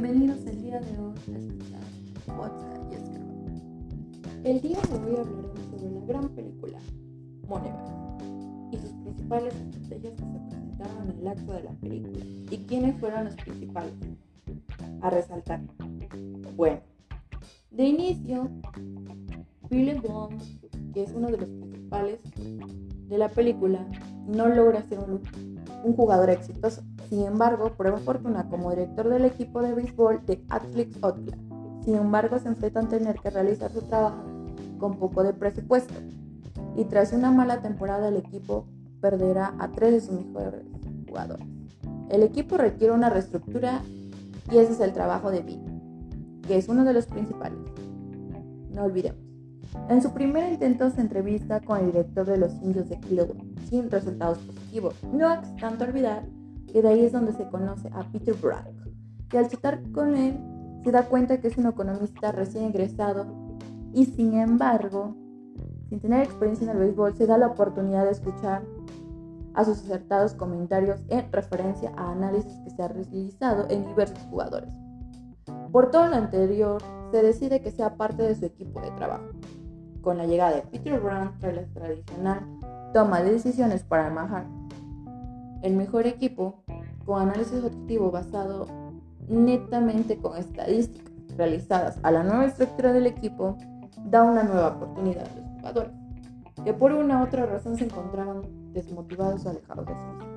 Bienvenidos 0.00 0.46
el 0.46 0.62
día 0.62 0.78
de 0.78 0.96
hoy 0.96 1.12
a 1.34 1.38
escuchar 1.38 2.36
podcast 2.36 2.92
y. 2.92 4.48
El 4.48 4.60
día 4.60 4.78
de 4.78 4.94
hoy 4.94 5.16
hablaremos 5.16 5.58
sobre 5.72 5.90
la 5.90 6.06
gran 6.06 6.28
película 6.28 6.78
Moneyball 7.48 8.68
y 8.70 8.76
sus 8.76 8.92
principales 8.92 9.52
estrategias 9.56 10.14
que 10.14 10.22
se 10.22 10.38
presentaron 10.46 11.10
en 11.10 11.18
el 11.18 11.26
acto 11.26 11.52
de 11.52 11.62
la 11.64 11.72
película 11.72 12.24
y 12.48 12.58
quiénes 12.68 12.94
fueron 13.00 13.24
los 13.24 13.34
principales 13.34 13.92
a 15.00 15.10
resaltar. 15.10 15.62
Bueno, 16.54 16.80
de 17.72 17.84
inicio, 17.84 18.48
Billy 19.68 19.94
Bond, 19.94 20.40
que 20.92 21.02
es 21.02 21.12
uno 21.12 21.26
de 21.26 21.38
los 21.38 21.48
principales 21.48 22.20
de 23.08 23.18
la 23.18 23.28
película, 23.30 23.84
no 24.28 24.46
logra 24.46 24.80
ser 24.82 25.00
un 25.00 25.92
jugador 25.96 26.30
exitoso 26.30 26.84
sin 27.08 27.24
embargo, 27.24 27.72
prueba 27.76 27.98
fortuna 27.98 28.48
como 28.50 28.70
director 28.70 29.08
del 29.08 29.24
equipo 29.24 29.62
de 29.62 29.74
béisbol 29.74 30.24
de 30.26 30.44
Athletics 30.50 31.02
Oakland. 31.02 31.84
Sin 31.84 31.94
embargo, 31.94 32.38
se 32.38 32.48
enfrenta 32.48 32.80
a 32.80 32.88
tener 32.88 33.18
que 33.18 33.30
realizar 33.30 33.72
su 33.72 33.80
trabajo 33.82 34.22
con 34.78 34.96
poco 34.98 35.22
de 35.22 35.32
presupuesto. 35.32 35.94
Y 36.76 36.84
tras 36.84 37.12
una 37.12 37.30
mala 37.30 37.62
temporada, 37.62 38.08
el 38.08 38.16
equipo 38.16 38.66
perderá 39.00 39.54
a 39.58 39.68
tres 39.68 39.92
de 39.92 40.00
sus 40.00 40.26
mejores 40.26 40.62
jugadores. 41.08 41.46
El 42.10 42.22
equipo 42.22 42.56
requiere 42.56 42.92
una 42.92 43.10
reestructura 43.10 43.82
y 44.50 44.58
ese 44.58 44.72
es 44.72 44.80
el 44.80 44.92
trabajo 44.92 45.30
de 45.30 45.40
Bill, 45.40 45.60
que 46.46 46.56
es 46.56 46.68
uno 46.68 46.84
de 46.84 46.92
los 46.92 47.06
principales. 47.06 47.58
No 48.70 48.84
olvidemos. 48.84 49.20
En 49.88 50.02
su 50.02 50.12
primer 50.12 50.50
intento 50.52 50.90
se 50.90 51.00
entrevista 51.00 51.60
con 51.60 51.78
el 51.80 51.86
director 51.86 52.26
de 52.26 52.38
los 52.38 52.52
indios 52.62 52.88
de 52.88 52.98
Cleveland, 53.00 53.58
sin 53.68 53.90
resultados 53.90 54.38
positivos. 54.38 54.94
No 55.12 55.32
obstante 55.32 55.84
olvidar 55.84 56.24
y 56.72 56.80
de 56.80 56.88
ahí 56.88 57.04
es 57.04 57.12
donde 57.12 57.32
se 57.32 57.48
conoce 57.48 57.88
a 57.92 58.04
Peter 58.10 58.34
Brock, 58.34 58.66
que 59.28 59.38
al 59.38 59.48
citar 59.48 59.80
con 59.92 60.16
él 60.16 60.38
se 60.84 60.92
da 60.92 61.04
cuenta 61.04 61.40
que 61.40 61.48
es 61.48 61.58
un 61.58 61.66
economista 61.66 62.32
recién 62.32 62.64
ingresado 62.64 63.26
y 63.92 64.04
sin 64.04 64.34
embargo, 64.34 65.14
sin 65.88 66.00
tener 66.00 66.22
experiencia 66.22 66.64
en 66.64 66.76
el 66.76 66.84
béisbol, 66.84 67.14
se 67.14 67.26
da 67.26 67.38
la 67.38 67.48
oportunidad 67.48 68.04
de 68.04 68.12
escuchar 68.12 68.62
a 69.54 69.64
sus 69.64 69.78
acertados 69.78 70.34
comentarios 70.34 71.00
en 71.08 71.32
referencia 71.32 71.92
a 71.96 72.12
análisis 72.12 72.52
que 72.64 72.70
se 72.70 72.82
ha 72.82 72.88
realizado 72.88 73.66
en 73.70 73.86
diversos 73.86 74.22
jugadores. 74.30 74.72
Por 75.72 75.90
todo 75.90 76.06
lo 76.06 76.16
anterior, 76.16 76.80
se 77.10 77.22
decide 77.22 77.60
que 77.60 77.70
sea 77.70 77.96
parte 77.96 78.22
de 78.22 78.34
su 78.34 78.44
equipo 78.44 78.80
de 78.80 78.90
trabajo. 78.92 79.30
Con 80.00 80.18
la 80.18 80.26
llegada 80.26 80.56
de 80.56 80.62
Peter 80.62 81.00
Brown 81.00 81.32
tras 81.40 81.54
la 81.54 81.66
tradicional 81.66 82.46
toma 82.94 83.22
de 83.22 83.32
decisiones 83.32 83.82
para 83.82 84.06
armar 84.06 84.46
el 85.62 85.74
mejor 85.74 86.06
equipo 86.06 86.62
con 87.04 87.22
análisis 87.22 87.62
objetivo 87.64 88.10
basado 88.10 88.66
netamente 89.28 90.18
con 90.18 90.36
estadísticas 90.36 91.12
realizadas 91.36 91.98
a 92.02 92.10
la 92.10 92.22
nueva 92.22 92.46
estructura 92.46 92.92
del 92.92 93.06
equipo 93.06 93.56
da 94.04 94.22
una 94.22 94.42
nueva 94.42 94.68
oportunidad 94.68 95.26
a 95.26 95.36
los 95.36 95.50
jugadores 95.56 95.92
que 96.64 96.74
por 96.74 96.92
una 96.92 97.20
u 97.20 97.24
otra 97.24 97.46
razón 97.46 97.76
se 97.76 97.84
encontraban 97.84 98.42
desmotivados 98.72 99.46
o 99.46 99.50
alejados 99.50 99.86
de 99.86 99.94
sí. 99.94 100.28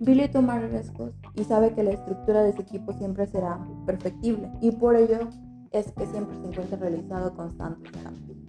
Billy 0.00 0.28
toma 0.28 0.60
riesgos 0.60 1.12
y 1.34 1.44
sabe 1.44 1.74
que 1.74 1.82
la 1.82 1.90
estructura 1.90 2.42
de 2.42 2.52
su 2.52 2.62
equipo 2.62 2.92
siempre 2.92 3.26
será 3.26 3.58
perfectible 3.84 4.50
y 4.60 4.70
por 4.70 4.94
ello 4.94 5.28
es 5.72 5.90
que 5.92 6.06
siempre 6.06 6.36
se 6.36 6.46
encuentra 6.46 6.78
realizado 6.78 7.34
constantes 7.34 7.90
cambios. 8.02 8.47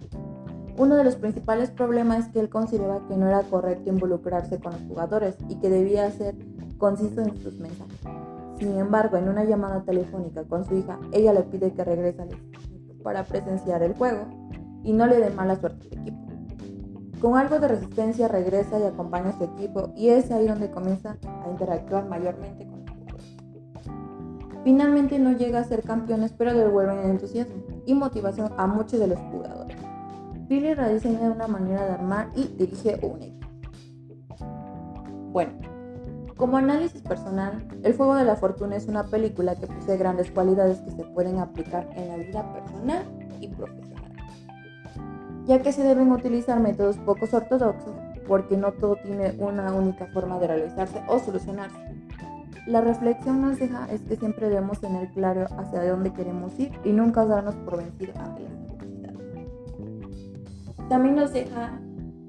Uno 0.80 0.96
de 0.96 1.04
los 1.04 1.16
principales 1.16 1.70
problemas 1.70 2.20
es 2.20 2.28
que 2.28 2.40
él 2.40 2.48
consideraba 2.48 3.06
que 3.06 3.14
no 3.14 3.28
era 3.28 3.42
correcto 3.42 3.90
involucrarse 3.90 4.58
con 4.60 4.72
los 4.72 4.80
jugadores 4.88 5.36
y 5.50 5.56
que 5.56 5.68
debía 5.68 6.10
ser 6.10 6.34
conciso 6.78 7.20
en 7.20 7.36
sus 7.36 7.60
mensajes. 7.60 8.00
Sin 8.58 8.78
embargo, 8.78 9.18
en 9.18 9.28
una 9.28 9.44
llamada 9.44 9.82
telefónica 9.82 10.42
con 10.44 10.64
su 10.64 10.74
hija, 10.78 10.98
ella 11.12 11.34
le 11.34 11.42
pide 11.42 11.74
que 11.74 11.84
regrese 11.84 12.22
al 12.22 12.30
para 13.04 13.24
presenciar 13.24 13.82
el 13.82 13.92
juego 13.92 14.20
y 14.82 14.94
no 14.94 15.06
le 15.06 15.20
dé 15.20 15.28
mala 15.28 15.56
suerte 15.56 15.86
al 15.92 15.98
equipo. 15.98 16.18
Con 17.20 17.36
algo 17.36 17.58
de 17.58 17.68
resistencia 17.68 18.28
regresa 18.28 18.80
y 18.80 18.84
acompaña 18.84 19.28
a 19.28 19.36
su 19.36 19.44
equipo 19.44 19.92
y 19.94 20.08
es 20.08 20.30
ahí 20.30 20.46
donde 20.46 20.70
comienza 20.70 21.18
a 21.44 21.50
interactuar 21.50 22.08
mayormente 22.08 22.64
con 22.64 22.80
los 22.80 22.90
jugadores. 22.90 23.36
Finalmente 24.64 25.18
no 25.18 25.32
llega 25.32 25.58
a 25.58 25.64
ser 25.64 25.82
campeones, 25.82 26.32
pero 26.32 26.54
devuelven 26.54 27.00
entusiasmo 27.00 27.56
y 27.84 27.92
motivación 27.92 28.50
a 28.56 28.66
muchos 28.66 28.98
de 28.98 29.08
los 29.08 29.18
jugadores. 29.18 29.59
Billy 30.50 30.74
rediseña 30.74 31.30
una 31.30 31.46
manera 31.46 31.84
de 31.84 31.92
armar 31.92 32.32
y 32.34 32.42
dirige 32.58 32.98
un 33.06 33.22
equipo. 33.22 33.46
Bueno, 35.30 35.52
como 36.36 36.56
análisis 36.56 37.02
personal, 37.02 37.68
El 37.84 37.94
Fuego 37.94 38.16
de 38.16 38.24
la 38.24 38.34
Fortuna 38.34 38.74
es 38.74 38.88
una 38.88 39.04
película 39.04 39.54
que 39.54 39.68
posee 39.68 39.96
grandes 39.96 40.32
cualidades 40.32 40.80
que 40.80 40.90
se 40.90 41.04
pueden 41.04 41.38
aplicar 41.38 41.88
en 41.94 42.08
la 42.08 42.16
vida 42.16 42.52
personal 42.52 43.04
y 43.38 43.46
profesional, 43.46 44.12
ya 45.46 45.62
que 45.62 45.70
se 45.70 45.84
deben 45.84 46.10
utilizar 46.10 46.58
métodos 46.58 46.98
pocos 46.98 47.32
ortodoxos 47.32 47.94
porque 48.26 48.56
no 48.56 48.72
todo 48.72 48.96
tiene 48.96 49.36
una 49.38 49.72
única 49.72 50.08
forma 50.08 50.40
de 50.40 50.48
realizarse 50.48 51.00
o 51.06 51.20
solucionarse. 51.20 51.78
La 52.66 52.80
reflexión 52.80 53.40
nos 53.40 53.60
deja 53.60 53.86
es 53.92 54.00
que 54.00 54.16
siempre 54.16 54.48
debemos 54.48 54.80
tener 54.80 55.10
claro 55.10 55.46
hacia 55.58 55.88
dónde 55.88 56.12
queremos 56.12 56.58
ir 56.58 56.72
y 56.84 56.90
nunca 56.90 57.24
darnos 57.24 57.54
por 57.54 57.76
vencidos 57.76 58.16
ante 58.16 58.42
las 58.42 58.69
también 60.90 61.14
nos 61.14 61.32
deja 61.32 61.80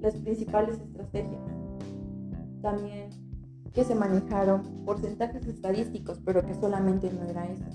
las 0.01 0.13
principales 0.17 0.79
estrategias. 0.79 1.41
También 2.61 3.09
que 3.73 3.83
se 3.83 3.95
manejaron 3.95 4.61
porcentajes 4.85 5.47
estadísticos, 5.47 6.19
pero 6.23 6.45
que 6.45 6.53
solamente 6.53 7.11
no 7.11 7.23
era 7.27 7.47
eso. 7.47 7.65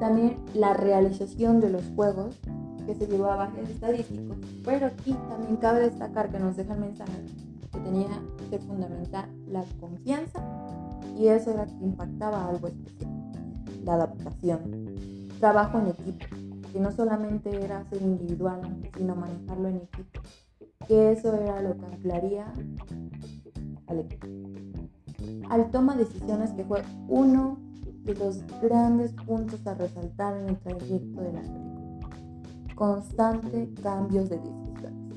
También 0.00 0.38
la 0.54 0.74
realización 0.74 1.60
de 1.60 1.70
los 1.70 1.84
juegos, 1.94 2.36
que 2.84 2.96
se 2.96 3.06
llevó 3.06 3.26
a 3.26 3.36
bajes 3.36 3.70
estadísticos, 3.70 4.38
pero 4.64 4.86
aquí 4.86 5.12
también 5.28 5.56
cabe 5.58 5.82
destacar 5.82 6.32
que 6.32 6.40
nos 6.40 6.56
deja 6.56 6.74
el 6.74 6.80
mensaje 6.80 7.12
que 7.72 7.78
tenía 7.78 8.08
que 8.50 8.58
fundamental 8.58 9.30
la 9.46 9.62
confianza 9.78 10.42
y 11.16 11.28
eso 11.28 11.52
era 11.52 11.66
que 11.66 11.84
impactaba 11.84 12.48
algo 12.48 12.66
especial. 12.66 13.12
La 13.84 13.94
adaptación, 13.94 14.96
trabajo 15.38 15.78
en 15.78 15.88
equipo, 15.88 16.26
que 16.72 16.80
no 16.80 16.92
solamente 16.92 17.50
era 17.64 17.84
ser 17.84 18.02
individual, 18.02 18.60
sino 18.96 19.14
manejarlo 19.14 19.68
en 19.68 19.76
equipo, 19.76 20.20
que 20.86 21.12
eso 21.12 21.34
era 21.34 21.62
lo 21.62 21.76
que 21.76 21.86
anclaría 21.86 22.52
al 23.86 24.00
equipo. 24.00 24.26
Al 25.50 25.70
toma 25.70 25.96
decisiones 25.96 26.52
que 26.52 26.64
fue 26.64 26.82
uno 27.08 27.58
de 28.04 28.14
los 28.14 28.42
grandes 28.62 29.12
puntos 29.12 29.66
a 29.66 29.74
resaltar 29.74 30.36
en 30.36 30.48
el 30.48 30.58
trayecto 30.58 31.20
de 31.20 31.32
la 31.32 31.40
película. 31.40 32.08
Constante 32.74 33.70
cambios 33.82 34.28
de 34.30 34.38
decisiones. 34.38 35.08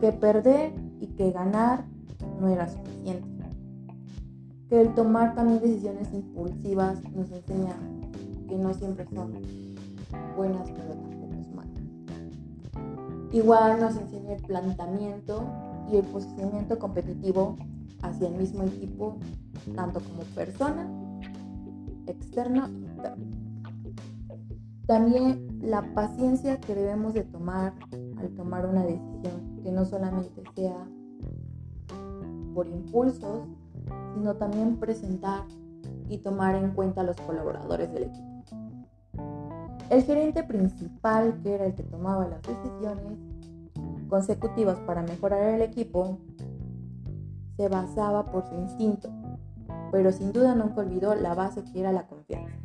Que 0.00 0.12
perder 0.12 0.72
y 1.00 1.06
que 1.08 1.30
ganar 1.30 1.84
no 2.40 2.48
era 2.48 2.68
suficiente. 2.68 3.28
Que 4.68 4.80
el 4.80 4.94
tomar 4.94 5.34
también 5.34 5.60
decisiones 5.60 6.12
impulsivas 6.14 7.02
nos 7.12 7.30
enseña 7.30 7.76
que 8.50 8.58
no 8.58 8.74
siempre 8.74 9.06
son 9.14 9.32
buenas, 10.36 10.68
pero 10.72 10.94
tampoco 10.94 11.34
es 11.40 11.54
malas. 11.54 11.82
Igual 13.32 13.80
nos 13.80 13.96
enseña 13.96 14.32
el 14.32 14.42
planteamiento 14.42 15.46
y 15.90 15.96
el 15.96 16.04
posicionamiento 16.06 16.78
competitivo 16.78 17.56
hacia 18.02 18.26
el 18.26 18.34
mismo 18.34 18.64
equipo, 18.64 19.16
tanto 19.76 20.00
como 20.00 20.22
persona, 20.34 20.90
externo 22.06 22.68
y 22.68 22.72
interno. 22.72 23.24
También 24.86 25.60
la 25.62 25.94
paciencia 25.94 26.58
que 26.60 26.74
debemos 26.74 27.14
de 27.14 27.22
tomar 27.22 27.74
al 28.18 28.30
tomar 28.30 28.66
una 28.66 28.82
decisión, 28.82 29.60
que 29.62 29.70
no 29.70 29.84
solamente 29.84 30.42
sea 30.56 30.84
por 32.52 32.66
impulsos, 32.66 33.46
sino 34.16 34.34
también 34.34 34.76
presentar 34.76 35.44
y 36.08 36.18
tomar 36.18 36.56
en 36.56 36.72
cuenta 36.72 37.02
a 37.02 37.04
los 37.04 37.16
colaboradores 37.20 37.92
del 37.92 38.04
equipo. 38.04 38.39
El 39.90 40.04
gerente 40.04 40.44
principal, 40.44 41.40
que 41.42 41.52
era 41.52 41.66
el 41.66 41.74
que 41.74 41.82
tomaba 41.82 42.28
las 42.28 42.40
decisiones 42.42 43.18
consecutivas 44.08 44.78
para 44.86 45.02
mejorar 45.02 45.42
el 45.42 45.62
equipo, 45.62 46.20
se 47.56 47.68
basaba 47.68 48.24
por 48.30 48.46
su 48.48 48.54
instinto, 48.54 49.10
pero 49.90 50.12
sin 50.12 50.32
duda 50.32 50.54
nunca 50.54 50.82
olvidó 50.82 51.16
la 51.16 51.34
base 51.34 51.64
que 51.64 51.80
era 51.80 51.90
la 51.90 52.06
confianza. 52.06 52.56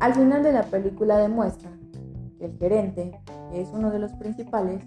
Al 0.00 0.12
final 0.12 0.42
de 0.42 0.52
la 0.52 0.64
película 0.64 1.18
demuestra 1.18 1.70
que 2.36 2.46
el 2.46 2.58
gerente, 2.58 3.12
que 3.52 3.60
es 3.60 3.68
uno 3.72 3.92
de 3.92 4.00
los 4.00 4.12
principales, 4.14 4.82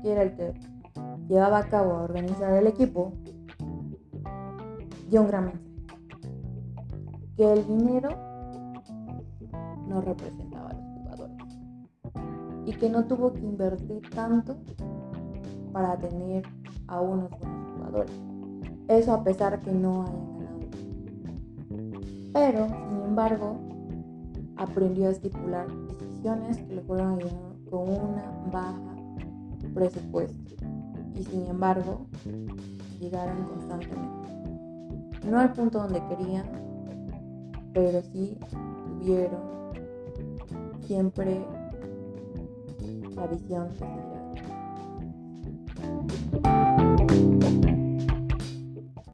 que 0.00 0.10
era 0.10 0.22
el 0.22 0.36
que 0.36 0.54
llevaba 1.28 1.58
a 1.58 1.68
cabo 1.68 1.92
a 1.92 2.02
organizar 2.02 2.54
el 2.54 2.66
equipo, 2.66 3.12
dio 5.10 5.20
un 5.20 5.28
gran 5.28 5.44
mensaje. 5.44 5.64
Que 7.36 7.52
el 7.52 7.66
dinero 7.66 8.33
no 9.86 10.00
representaba 10.00 10.70
a 10.70 10.74
los 10.74 10.84
jugadores 10.84 11.64
y 12.66 12.72
que 12.72 12.88
no 12.88 13.04
tuvo 13.04 13.32
que 13.32 13.40
invertir 13.40 14.02
tanto 14.10 14.56
para 15.72 15.96
tener 15.98 16.44
a 16.86 17.00
unos 17.00 17.30
buenos 17.30 17.72
jugadores, 17.72 18.22
Eso 18.88 19.12
a 19.12 19.24
pesar 19.24 19.60
que 19.60 19.72
no 19.72 20.02
hayan 20.02 20.38
ganado. 20.38 20.60
Pero, 22.32 22.66
sin 22.68 23.02
embargo, 23.02 23.56
aprendió 24.56 25.08
a 25.08 25.10
estipular 25.10 25.66
decisiones 25.88 26.58
que 26.58 26.74
le 26.74 26.82
fueron 26.82 27.18
ayudando 27.18 27.70
con 27.70 27.88
una 27.88 28.30
baja 28.52 28.94
presupuesto. 29.74 30.54
Y 31.14 31.24
sin 31.24 31.46
embargo, 31.46 32.06
llegaron 33.00 33.44
constantemente. 33.44 34.28
No 35.28 35.38
al 35.38 35.52
punto 35.52 35.78
donde 35.78 36.02
querían, 36.06 36.46
pero 37.72 38.02
sí 38.02 38.38
tuvieron 39.00 39.63
siempre 40.86 41.40
la 43.16 43.26
visión 43.26 43.70
seguir 43.78 44.14